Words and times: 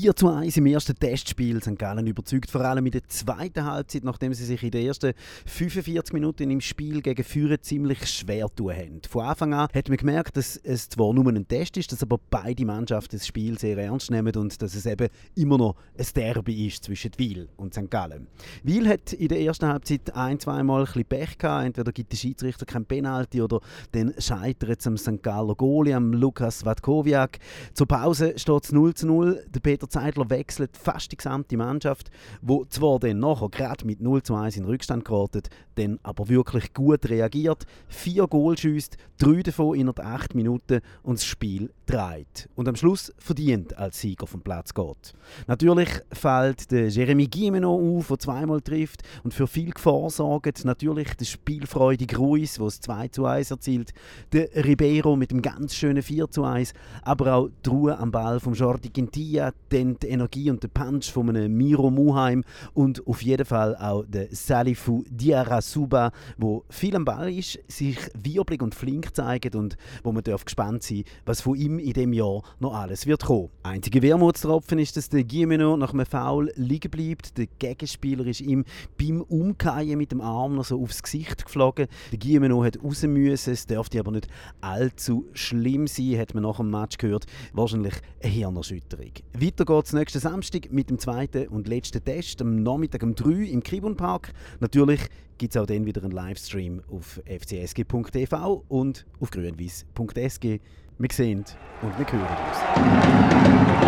4 0.00 0.14
zu 0.14 0.28
1 0.28 0.56
im 0.56 0.66
ersten 0.66 0.94
Testspiel. 0.94 1.60
St. 1.60 1.76
Gallen 1.76 2.06
überzeugt 2.06 2.52
vor 2.52 2.60
allem 2.60 2.86
in 2.86 2.92
der 2.92 3.02
zweiten 3.08 3.64
Halbzeit, 3.64 4.04
nachdem 4.04 4.32
sie 4.32 4.44
sich 4.44 4.62
in 4.62 4.70
den 4.70 4.86
ersten 4.86 5.12
45 5.46 6.12
Minuten 6.12 6.48
im 6.52 6.60
Spiel 6.60 7.02
gegen 7.02 7.24
Führer 7.24 7.60
ziemlich 7.60 8.06
schwer 8.06 8.46
tun 8.54 8.72
haben. 8.72 9.00
Von 9.08 9.24
Anfang 9.24 9.54
an 9.54 9.66
hat 9.74 9.88
man 9.88 9.96
gemerkt, 9.96 10.36
dass 10.36 10.56
es 10.56 10.88
zwar 10.88 11.12
nur 11.12 11.26
ein 11.26 11.48
Test 11.48 11.76
ist, 11.78 11.90
dass 11.90 12.04
aber 12.04 12.20
beide 12.30 12.64
Mannschaften 12.64 13.16
das 13.16 13.26
Spiel 13.26 13.58
sehr 13.58 13.76
ernst 13.76 14.12
nehmen 14.12 14.32
und 14.36 14.62
dass 14.62 14.76
es 14.76 14.86
eben 14.86 15.08
immer 15.34 15.58
noch 15.58 15.74
ein 15.98 16.06
Derby 16.14 16.68
ist 16.68 16.84
zwischen 16.84 17.10
Wiel 17.16 17.48
und 17.56 17.74
St. 17.74 17.90
Gallen. 17.90 18.28
Wiel 18.62 18.86
hat 18.88 19.12
in 19.12 19.26
der 19.26 19.40
ersten 19.40 19.66
Halbzeit 19.66 20.14
ein, 20.14 20.38
zweimal 20.38 20.82
ein 20.82 20.86
bisschen 20.86 21.06
Pech 21.06 21.38
gehabt. 21.38 21.66
Entweder 21.66 21.90
gibt 21.90 22.12
der 22.12 22.18
Schiedsrichter 22.18 22.66
kein 22.66 22.84
Penalty 22.84 23.42
oder 23.42 23.60
dann 23.90 24.14
scheitert 24.18 24.78
es 24.78 24.86
am 24.86 24.96
St. 24.96 25.24
Galler 25.24 25.56
Goalie, 25.56 25.96
am 25.96 26.12
Lukas 26.12 26.62
Vatkowiak. 26.62 27.40
Zur 27.74 27.88
Pause 27.88 28.34
steht 28.36 28.62
es 28.62 28.70
0 28.70 28.94
zu 28.94 29.08
0. 29.08 29.44
Der 29.52 29.58
Peter 29.58 29.87
Zeidler 29.88 30.30
wechselt 30.30 30.76
fast 30.76 31.12
die 31.12 31.16
gesamte 31.16 31.56
Mannschaft, 31.56 32.10
wo 32.42 32.64
zwar 32.64 32.98
dann 32.98 33.18
nachher 33.18 33.48
gerade 33.48 33.86
mit 33.86 34.00
0 34.00 34.22
zu 34.22 34.34
1 34.34 34.56
in 34.56 34.64
Rückstand 34.64 35.04
geraten, 35.04 35.42
dann 35.76 35.98
aber 36.02 36.28
wirklich 36.28 36.74
gut 36.74 37.08
reagiert. 37.08 37.64
Vier 37.88 38.26
Goal 38.26 38.56
schießt, 38.56 38.96
drei 39.18 39.42
davon 39.42 39.76
innerhalb 39.76 40.00
8 40.00 40.34
Minuten 40.34 40.80
und 41.02 41.18
das 41.18 41.24
Spiel 41.24 41.70
dreht. 41.86 42.48
Und 42.54 42.68
am 42.68 42.76
Schluss 42.76 43.12
verdient 43.18 43.76
als 43.78 44.00
Sieger 44.00 44.26
vom 44.26 44.42
Platz 44.42 44.74
geht. 44.74 45.14
Natürlich 45.46 45.88
fällt 46.12 46.70
der 46.70 46.88
Jeremy 46.88 47.26
Gimeno 47.26 47.98
auf, 47.98 48.08
der 48.08 48.18
zweimal 48.18 48.60
trifft 48.60 49.02
und 49.24 49.34
für 49.34 49.46
viel 49.46 49.70
Gefahr 49.70 50.10
sorgt. 50.10 50.64
Natürlich 50.64 51.14
der 51.14 51.24
spielfreudige 51.24 52.16
Ruiz, 52.16 52.54
der 52.54 52.66
es 52.66 52.80
2 52.80 53.08
zu 53.08 53.24
1 53.24 53.50
erzielt. 53.50 53.92
Der 54.32 54.48
Ribeiro 54.64 55.16
mit 55.16 55.30
dem 55.30 55.42
ganz 55.42 55.74
schönen 55.74 56.02
4 56.02 56.30
zu 56.30 56.44
1. 56.44 56.72
Aber 57.02 57.34
auch 57.34 57.48
die 57.64 57.70
Ruhe 57.70 57.98
am 57.98 58.10
Ball 58.10 58.40
von 58.40 58.54
Jordi 58.54 58.90
Quintilla, 58.90 59.52
dann 59.78 59.96
die 60.02 60.08
Energie 60.08 60.50
und 60.50 60.62
der 60.62 60.68
Punch 60.68 61.10
von 61.10 61.28
einem 61.28 61.56
Miro 61.56 61.90
Muheim 61.90 62.44
und 62.74 63.06
auf 63.06 63.22
jeden 63.22 63.44
Fall 63.44 63.76
auch 63.76 64.04
der 64.06 64.28
Salifu 64.30 65.04
Diarasuba, 65.08 66.10
wo 66.36 66.64
viel 66.68 66.96
am 66.96 67.04
Ball 67.04 67.32
ist, 67.32 67.58
sich 67.68 67.98
wirbelig 68.20 68.62
und 68.62 68.74
flink 68.74 69.14
zeigt 69.14 69.54
und 69.54 69.76
wo 70.02 70.12
man 70.12 70.24
darf 70.24 70.44
gespannt 70.44 70.82
sein, 70.82 71.04
was 71.24 71.40
von 71.40 71.56
ihm 71.56 71.78
in 71.78 71.92
dem 71.92 72.12
Jahr 72.12 72.42
noch 72.58 72.74
alles 72.74 73.06
wird 73.06 73.24
kommen. 73.24 73.50
Einziger 73.62 74.02
Wermutstropfen 74.02 74.78
ist, 74.78 74.96
dass 74.96 75.08
der 75.08 75.24
Gimeno 75.24 75.76
nach 75.76 75.92
einem 75.92 76.06
Foul 76.06 76.52
liegen 76.56 76.90
bleibt. 76.90 77.38
Der 77.38 77.46
Gegenspieler 77.46 78.26
ist 78.26 78.40
ihm 78.40 78.64
beim 78.98 79.22
Umkehren 79.22 79.98
mit 79.98 80.12
dem 80.12 80.20
Arm 80.20 80.56
noch 80.56 80.64
so 80.64 80.82
aufs 80.82 81.02
Gesicht 81.02 81.44
geflogen. 81.44 81.86
Der 82.10 82.18
Gimeno 82.18 82.64
hat 82.64 82.82
raus 82.82 83.02
müssen, 83.02 83.52
es 83.52 83.66
dürfte 83.66 84.00
aber 84.00 84.10
nicht 84.10 84.28
allzu 84.60 85.26
schlimm 85.34 85.86
sein, 85.86 86.18
hat 86.18 86.34
man 86.34 86.42
nach 86.42 86.56
dem 86.56 86.70
Match 86.70 86.98
gehört. 86.98 87.26
Wahrscheinlich 87.52 87.94
eine 88.22 88.32
Hirnerschütterung. 88.32 89.12
Weiter 89.34 89.64
geht 89.68 89.84
es 89.84 89.92
nächsten 89.92 90.20
Samstag 90.20 90.72
mit 90.72 90.88
dem 90.88 90.98
zweiten 90.98 91.46
und 91.48 91.68
letzten 91.68 92.02
Test 92.02 92.40
am 92.40 92.62
Nachmittag 92.62 93.02
um 93.02 93.14
3 93.14 93.50
im 93.50 93.62
Kribun 93.62 93.96
Park. 93.96 94.32
Natürlich 94.60 95.00
gibt 95.36 95.54
es 95.54 95.60
auch 95.60 95.66
dann 95.66 95.84
wieder 95.84 96.02
einen 96.02 96.10
Livestream 96.10 96.80
auf 96.90 97.20
fcsg.tv 97.26 98.64
und 98.68 99.04
auf 99.20 99.30
grünwies.sg. 99.30 100.60
Wir 100.98 101.08
sehen 101.12 101.44
und 101.82 101.98
wir 101.98 102.10
hören 102.10 103.82
uns. 103.82 103.87